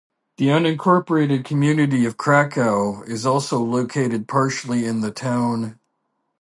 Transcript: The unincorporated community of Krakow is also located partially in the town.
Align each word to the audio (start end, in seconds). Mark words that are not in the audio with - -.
The 0.37 0.47
unincorporated 0.47 1.45
community 1.45 2.05
of 2.07 2.17
Krakow 2.17 3.03
is 3.03 3.23
also 3.23 3.59
located 3.59 4.27
partially 4.27 4.83
in 4.83 5.01
the 5.01 5.11
town. 5.11 5.77